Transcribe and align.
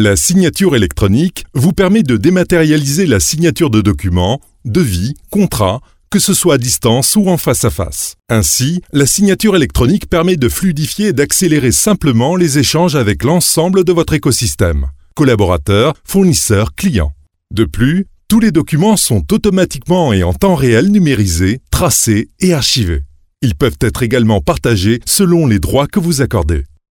La 0.00 0.14
signature 0.14 0.76
électronique 0.76 1.44
vous 1.54 1.72
permet 1.72 2.04
de 2.04 2.16
dématérialiser 2.16 3.04
la 3.04 3.18
signature 3.18 3.68
de 3.68 3.80
documents, 3.80 4.40
devis, 4.64 5.14
contrats, 5.28 5.80
que 6.08 6.20
ce 6.20 6.34
soit 6.34 6.54
à 6.54 6.58
distance 6.58 7.16
ou 7.16 7.28
en 7.28 7.36
face 7.36 7.64
à 7.64 7.70
face. 7.70 8.14
Ainsi, 8.28 8.80
la 8.92 9.06
signature 9.06 9.56
électronique 9.56 10.08
permet 10.08 10.36
de 10.36 10.48
fluidifier 10.48 11.08
et 11.08 11.12
d'accélérer 11.12 11.72
simplement 11.72 12.36
les 12.36 12.60
échanges 12.60 12.94
avec 12.94 13.24
l'ensemble 13.24 13.82
de 13.82 13.90
votre 13.90 14.12
écosystème, 14.12 14.86
collaborateurs, 15.16 15.94
fournisseurs, 16.04 16.76
clients. 16.76 17.10
De 17.52 17.64
plus, 17.64 18.06
tous 18.28 18.38
les 18.38 18.52
documents 18.52 18.96
sont 18.96 19.24
automatiquement 19.32 20.12
et 20.12 20.22
en 20.22 20.32
temps 20.32 20.54
réel 20.54 20.92
numérisés, 20.92 21.60
tracés 21.72 22.30
et 22.38 22.54
archivés. 22.54 23.02
Ils 23.42 23.56
peuvent 23.56 23.78
être 23.80 24.04
également 24.04 24.42
partagés 24.42 25.00
selon 25.06 25.48
les 25.48 25.58
droits 25.58 25.88
que 25.88 25.98
vous 25.98 26.22
accordez. 26.22 26.66